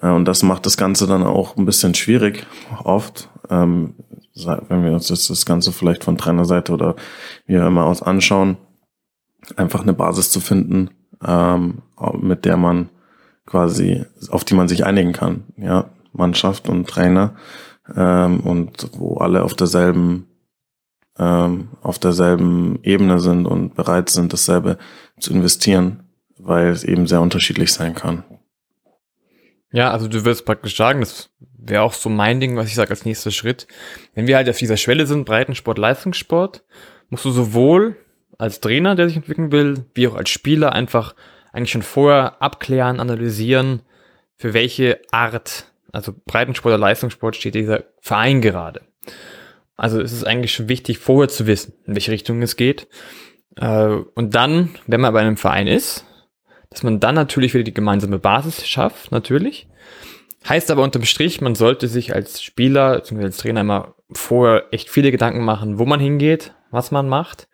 [0.00, 2.46] Äh, und das macht das Ganze dann auch ein bisschen schwierig,
[2.84, 3.94] oft, ähm,
[4.34, 6.96] wenn wir uns das, das Ganze vielleicht von Trainerseite oder
[7.46, 8.56] wie auch immer aus anschauen,
[9.56, 10.90] einfach eine Basis zu finden,
[11.24, 11.82] ähm,
[12.20, 12.88] mit der man
[13.46, 15.44] quasi, auf die man sich einigen kann.
[15.56, 17.34] Ja, Mannschaft und Trainer
[17.94, 20.26] ähm, und wo alle auf derselben
[21.18, 24.78] ähm, auf derselben Ebene sind und bereit sind, dasselbe
[25.20, 26.04] zu investieren,
[26.38, 28.24] weil es eben sehr unterschiedlich sein kann.
[29.72, 31.30] Ja, also du wirst praktisch sagen, das
[31.64, 33.66] wäre auch so mein Ding, was ich sage als nächster Schritt.
[34.14, 36.64] Wenn wir halt auf dieser Schwelle sind, Breitensport, Leistungssport,
[37.08, 37.96] musst du sowohl
[38.38, 41.14] als Trainer, der sich entwickeln will, wie auch als Spieler einfach
[41.52, 43.82] eigentlich schon vorher abklären, analysieren,
[44.36, 48.80] für welche Art, also Breitensport oder Leistungssport steht dieser Verein gerade.
[49.76, 52.88] Also es ist eigentlich schon wichtig, vorher zu wissen, in welche Richtung es geht.
[53.56, 56.06] Äh, und dann, wenn man bei einem Verein ist,
[56.70, 59.68] dass man dann natürlich wieder die gemeinsame Basis schafft, natürlich.
[60.48, 63.24] Heißt aber unterm Strich, man sollte sich als Spieler, bzw.
[63.24, 67.48] als Trainer immer vorher echt viele Gedanken machen, wo man hingeht, was man macht,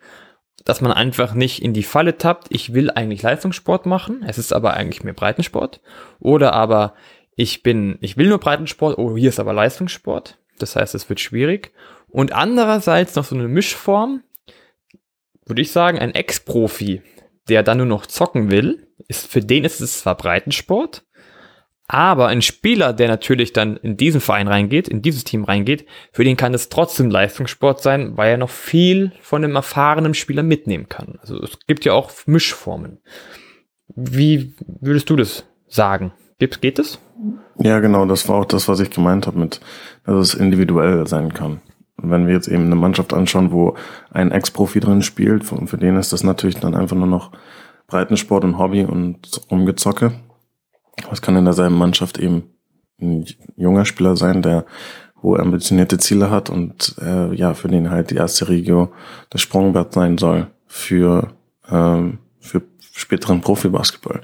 [0.65, 4.53] dass man einfach nicht in die Falle tappt, ich will eigentlich Leistungssport machen, es ist
[4.53, 5.81] aber eigentlich mehr Breitensport.
[6.19, 6.93] Oder aber
[7.35, 10.37] ich bin, ich will nur Breitensport, oh, hier ist aber Leistungssport.
[10.57, 11.71] Das heißt, es wird schwierig.
[12.07, 14.23] Und andererseits noch so eine Mischform,
[15.45, 17.01] würde ich sagen, ein Ex-Profi,
[17.47, 21.05] der dann nur noch zocken will, ist, für den ist es zwar Breitensport,
[21.91, 26.23] aber ein Spieler, der natürlich dann in diesen Verein reingeht, in dieses Team reingeht, für
[26.23, 30.87] den kann es trotzdem Leistungssport sein, weil er noch viel von dem erfahrenen Spieler mitnehmen
[30.87, 31.17] kann.
[31.19, 32.99] Also es gibt ja auch Mischformen.
[33.87, 36.13] Wie würdest du das sagen?
[36.37, 36.99] Geht, geht es?
[37.57, 39.59] Ja, genau, das war auch das, was ich gemeint habe mit,
[40.05, 41.59] dass es individuell sein kann.
[42.01, 43.73] wenn wir jetzt eben eine Mannschaft anschauen, wo
[44.11, 47.31] ein Ex-Profi drin spielt, für den ist das natürlich dann einfach nur noch
[47.87, 50.13] Breitensport und Hobby und Umgezocke.
[51.11, 52.43] Es kann in derselben Mannschaft eben
[53.01, 54.65] ein junger Spieler sein, der
[55.21, 58.91] hohe ambitionierte Ziele hat und äh, ja, für den halt die erste Regio
[59.29, 61.33] das Sprungbrett sein soll für,
[61.69, 62.61] ähm, für
[62.93, 64.21] späteren Profibasketball.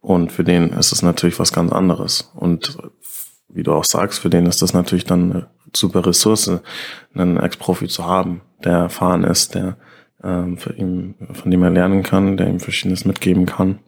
[0.00, 2.30] Und für den ist es natürlich was ganz anderes.
[2.34, 2.78] Und
[3.48, 6.50] wie du auch sagst, für den ist das natürlich dann eine super Ressource,
[7.14, 9.76] einen Ex-Profi zu haben, der erfahren ist, der
[10.22, 13.78] ähm, für ihn, von dem er lernen kann, der ihm Verschiedenes mitgeben kann.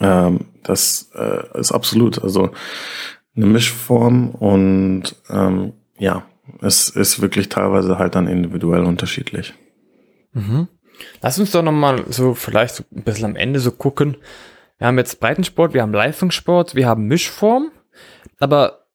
[0.00, 2.50] Ähm, das äh, ist absolut, also
[3.36, 6.24] eine Mischform und ähm, ja,
[6.62, 9.54] es ist wirklich teilweise halt dann individuell unterschiedlich.
[10.32, 10.68] Mhm.
[11.20, 14.16] Lass uns doch nochmal so vielleicht so ein bisschen am Ende so gucken.
[14.78, 17.70] Wir haben jetzt Breitensport, wir haben Leistungssport, wir haben Mischform.
[18.38, 18.86] Aber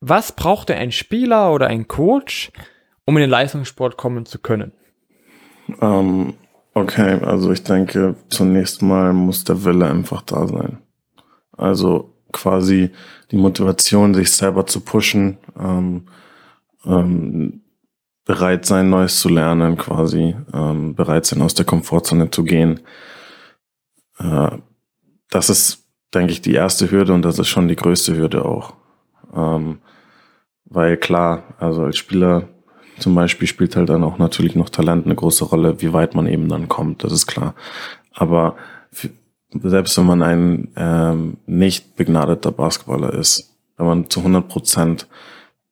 [0.00, 2.50] was braucht denn ein Spieler oder ein Coach,
[3.04, 4.72] um in den Leistungssport kommen zu können?
[5.80, 6.34] Ähm,
[6.74, 10.78] okay, also ich denke, zunächst mal muss der Wille einfach da sein.
[11.56, 12.90] Also quasi
[13.30, 16.06] die Motivation, sich selber zu pushen, ähm,
[16.84, 17.60] ähm,
[18.24, 22.80] bereit sein, Neues zu lernen, quasi ähm, bereit sein, aus der Komfortzone zu gehen.
[24.18, 24.58] Äh,
[25.30, 28.74] das ist, denke ich, die erste Hürde und das ist schon die größte Hürde auch.
[29.34, 29.78] Ähm,
[30.64, 32.48] weil klar, also als Spieler
[32.98, 36.26] zum Beispiel spielt halt dann auch natürlich noch Talent eine große Rolle, wie weit man
[36.26, 37.54] eben dann kommt, das ist klar.
[38.12, 38.56] Aber
[39.54, 45.08] selbst wenn man ein ähm, nicht begnadeter Basketballer ist, wenn man zu 100 Prozent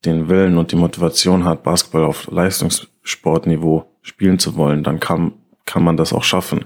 [0.05, 5.33] den Willen und die Motivation hat, Basketball auf Leistungssportniveau spielen zu wollen, dann kann,
[5.67, 6.65] kann man das auch schaffen.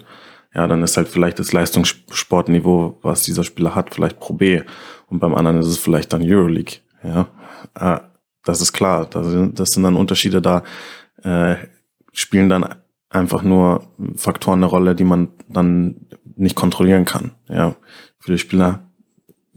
[0.55, 4.62] Ja, dann ist halt vielleicht das Leistungssportniveau, was dieser Spieler hat, vielleicht Pro B.
[5.09, 6.79] Und beim anderen ist es vielleicht dann Euroleague.
[7.03, 7.29] Ja,
[7.75, 8.01] äh,
[8.44, 9.07] das ist klar.
[9.07, 10.62] Das sind, das sind dann Unterschiede da,
[11.22, 11.57] äh,
[12.12, 12.74] spielen dann
[13.11, 17.33] einfach nur Faktoren eine Rolle, die man dann nicht kontrollieren kann.
[17.48, 17.76] Ja,
[18.18, 18.90] viele Spieler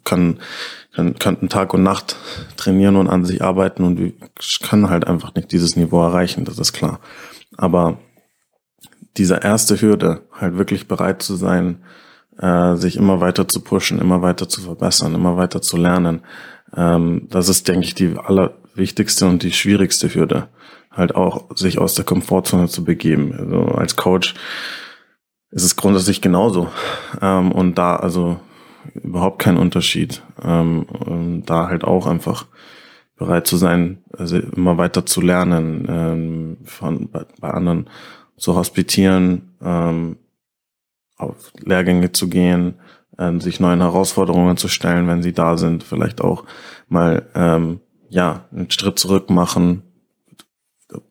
[0.03, 0.39] können,
[0.93, 2.15] können, könnten Tag und Nacht
[2.55, 4.13] trainieren und an sich arbeiten und wir
[4.63, 6.99] können halt einfach nicht dieses Niveau erreichen, das ist klar.
[7.57, 7.99] Aber
[9.17, 11.83] diese erste Hürde, halt wirklich bereit zu sein,
[12.37, 16.21] äh, sich immer weiter zu pushen, immer weiter zu verbessern, immer weiter zu lernen,
[16.75, 18.15] ähm, das ist, denke ich, die
[18.77, 20.47] allerwichtigste und die schwierigste Hürde.
[20.91, 23.33] Halt auch sich aus der Komfortzone zu begeben.
[23.37, 24.35] Also als Coach
[25.51, 26.69] ist es grundsätzlich genauso.
[27.21, 28.39] Ähm, und da also
[28.93, 30.21] überhaupt kein Unterschied.
[30.43, 32.45] Ähm, da halt auch einfach
[33.17, 37.89] bereit zu sein, also immer weiter zu lernen, ähm, von, bei, bei anderen
[38.37, 40.17] zu hospitieren, ähm,
[41.17, 42.75] auf Lehrgänge zu gehen,
[43.17, 46.43] äh, sich neuen Herausforderungen zu stellen, wenn sie da sind, vielleicht auch
[46.87, 49.83] mal ähm, ja einen Schritt zurück machen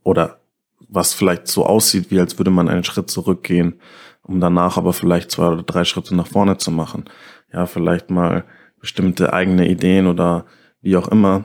[0.03, 0.41] oder
[0.89, 3.81] was vielleicht so aussieht, wie als würde man einen Schritt zurückgehen,
[4.23, 7.05] um danach aber vielleicht zwei oder drei Schritte nach vorne zu machen.
[7.53, 8.45] Ja, vielleicht mal
[8.81, 10.47] bestimmte eigene Ideen oder
[10.81, 11.45] wie auch immer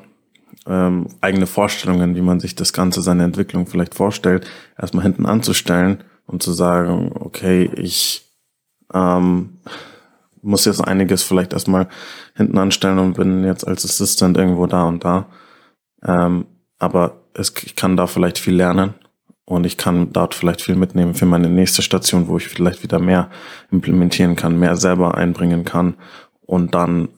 [0.67, 6.03] ähm, eigene Vorstellungen, wie man sich das Ganze, seine Entwicklung vielleicht vorstellt, erstmal hinten anzustellen
[6.27, 8.31] und zu sagen, okay, ich
[8.93, 9.59] ähm,
[10.41, 11.87] muss jetzt einiges vielleicht erstmal
[12.35, 15.27] hinten anstellen und bin jetzt als Assistant irgendwo da und da.
[16.03, 16.45] Ähm,
[16.79, 18.93] aber es, ich kann da vielleicht viel lernen
[19.45, 22.99] und ich kann dort vielleicht viel mitnehmen für meine nächste Station, wo ich vielleicht wieder
[22.99, 23.29] mehr
[23.71, 25.95] implementieren kann, mehr selber einbringen kann
[26.41, 27.09] und dann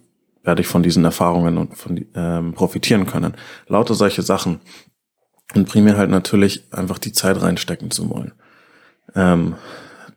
[0.44, 3.34] werde ich von diesen Erfahrungen und von ähm, profitieren können.
[3.68, 4.60] Lauter solche Sachen.
[5.56, 8.34] Und primär halt natürlich einfach die Zeit reinstecken zu wollen.
[9.16, 9.56] Ähm,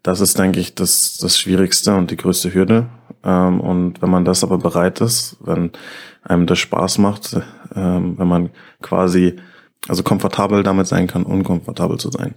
[0.06, 2.86] das ist, denke ich, das, das Schwierigste und die größte Hürde.
[3.24, 5.72] Ähm, und wenn man das aber bereit ist, wenn
[6.22, 7.36] einem das Spaß macht,
[7.74, 8.50] ähm, wenn man
[8.82, 9.34] quasi
[9.88, 12.36] also komfortabel damit sein kann, unkomfortabel zu sein,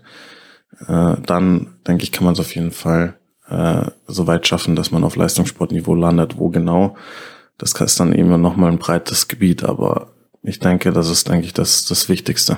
[0.88, 4.90] äh, dann denke ich, kann man es auf jeden Fall äh, so weit schaffen, dass
[4.90, 6.40] man auf Leistungssportniveau landet.
[6.40, 6.96] Wo genau,
[7.60, 11.54] das ist dann eben nochmal ein breites Gebiet, aber ich denke, das ist, denke ich,
[11.54, 12.58] das, das Wichtigste.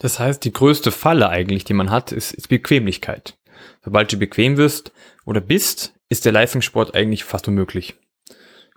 [0.00, 3.36] Das heißt, die größte Falle eigentlich, die man hat, ist, ist Bequemlichkeit.
[3.82, 4.92] Sobald du bequem wirst
[5.24, 7.96] oder bist, ist der Leistungssport eigentlich fast unmöglich.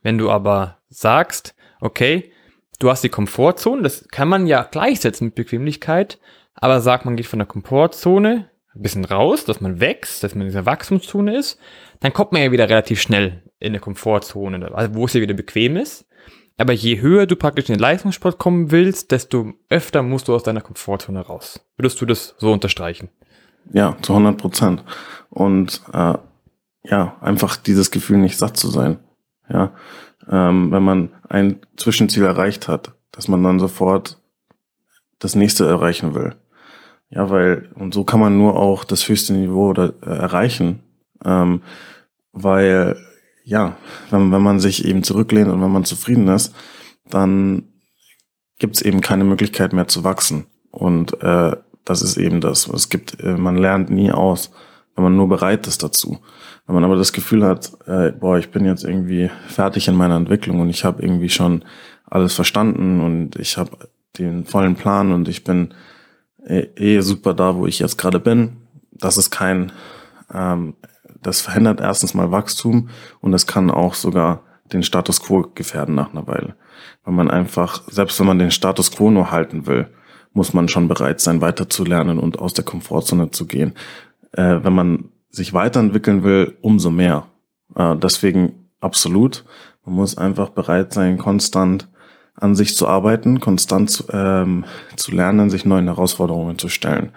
[0.02, 2.32] Wenn du aber sagst, okay,
[2.80, 6.20] du hast die Komfortzone, das kann man ja gleichsetzen mit Bequemlichkeit,
[6.56, 10.42] aber sagt, man geht von der Komfortzone ein bisschen raus, dass man wächst, dass man
[10.42, 11.60] in dieser Wachstumszone ist,
[12.00, 15.78] dann kommt man ja wieder relativ schnell in eine Komfortzone, wo es ja wieder bequem
[15.78, 16.06] ist.
[16.58, 20.44] Aber je höher du praktisch in den Leistungssport kommen willst, desto öfter musst du aus
[20.44, 21.66] deiner Komfortzone raus.
[21.78, 23.10] Würdest du das so unterstreichen?
[23.72, 24.84] Ja, zu 100 Prozent.
[25.30, 26.16] Und äh,
[26.84, 29.00] ja, einfach dieses Gefühl, nicht satt zu sein.
[29.50, 29.74] Ja,
[30.30, 34.20] ähm, wenn man ein Zwischenziel erreicht hat, dass man dann sofort
[35.20, 36.36] das nächste erreichen will.
[37.10, 40.82] Ja, weil, und so kann man nur auch das höchste Niveau da, äh, erreichen.
[41.24, 41.62] Ähm,
[42.32, 42.98] weil,
[43.44, 43.78] ja,
[44.10, 46.56] wenn, wenn man sich eben zurücklehnt und wenn man zufrieden ist,
[47.10, 47.68] dann
[48.58, 50.48] gibt es eben keine Möglichkeit mehr zu wachsen.
[50.72, 52.68] Und äh, das ist eben das.
[52.68, 54.52] Es gibt, äh, man lernt nie aus,
[54.96, 56.20] wenn man nur bereit ist dazu.
[56.66, 60.16] Wenn man aber das Gefühl hat, äh, boah, ich bin jetzt irgendwie fertig in meiner
[60.16, 61.66] Entwicklung und ich habe irgendwie schon
[62.06, 63.72] alles verstanden und ich habe
[64.18, 65.74] den vollen Plan und ich bin
[66.46, 68.58] eh, eh super da, wo ich jetzt gerade bin.
[68.92, 69.72] Das ist kein,
[70.34, 70.76] ähm,
[71.22, 76.12] das verhindert erstens mal Wachstum und das kann auch sogar den Status quo gefährden nach
[76.12, 76.56] einer Weile.
[77.04, 79.88] Weil man einfach, selbst wenn man den Status quo nur halten will,
[80.34, 83.74] muss man schon bereit sein, weiterzulernen und aus der Komfortzone zu gehen.
[84.32, 87.28] Äh, wenn man sich weiterentwickeln will, umso mehr.
[87.76, 89.46] Äh, deswegen absolut.
[89.86, 91.88] Man muss einfach bereit sein, konstant
[92.36, 94.66] an sich zu arbeiten, konstant zu, ähm,
[94.96, 97.12] zu lernen, sich neuen Herausforderungen zu stellen.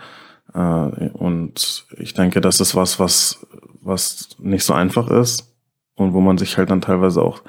[0.55, 3.47] Äh, und ich denke, das ist was, was,
[3.81, 5.55] was nicht so einfach ist
[5.95, 7.43] und wo man sich halt dann teilweise auch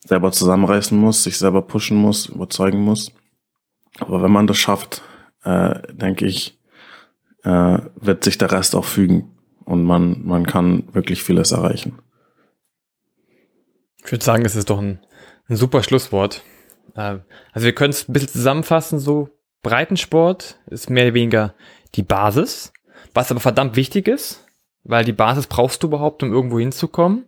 [0.00, 3.12] selber zusammenreißen muss, sich selber pushen muss, überzeugen muss.
[3.98, 5.02] Aber wenn man das schafft,
[5.44, 6.58] äh, denke ich,
[7.44, 11.98] äh, wird sich der Rest auch fügen und man, man kann wirklich vieles erreichen.
[14.04, 15.00] Ich würde sagen, es ist doch ein,
[15.48, 16.42] ein super Schlusswort.
[16.94, 17.18] Äh,
[17.52, 19.28] also wir können es ein bisschen zusammenfassen, so
[19.62, 21.54] Breitensport ist mehr oder weniger
[21.94, 22.72] die Basis,
[23.14, 24.44] was aber verdammt wichtig ist,
[24.82, 27.26] weil die Basis brauchst du überhaupt, um irgendwo hinzukommen.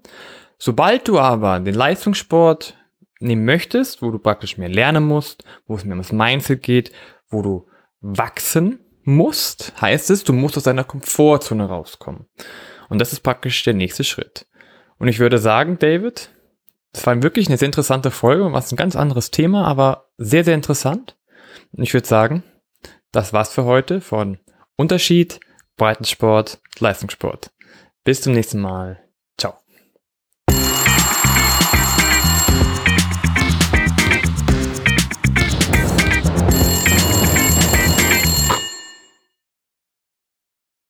[0.58, 2.76] Sobald du aber den Leistungssport
[3.20, 6.92] nehmen möchtest, wo du praktisch mehr lernen musst, wo es mehr ums Mindset geht,
[7.28, 7.66] wo du
[8.00, 12.26] wachsen musst, heißt es, du musst aus deiner Komfortzone rauskommen.
[12.88, 14.46] Und das ist praktisch der nächste Schritt.
[14.98, 16.30] Und ich würde sagen, David,
[16.92, 20.54] das war wirklich eine sehr interessante Folge, was ein ganz anderes Thema, aber sehr, sehr
[20.54, 21.16] interessant.
[21.72, 22.42] Und ich würde sagen,
[23.12, 24.38] das war's für heute von
[24.76, 25.40] Unterschied,
[25.76, 27.50] Breitensport, Leistungssport.
[28.04, 29.03] Bis zum nächsten Mal.